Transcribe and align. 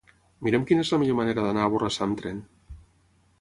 Mira'm 0.45 0.63
quina 0.71 0.85
és 0.85 0.91
la 0.95 0.99
millor 1.03 1.17
manera 1.19 1.43
d'anar 1.49 1.67
a 1.67 1.73
Borrassà 1.75 2.03
amb 2.07 2.19
tren. 2.23 2.41